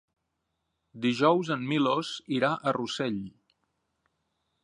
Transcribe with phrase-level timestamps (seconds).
[1.03, 3.23] Dijous en Milos irà a Rossell.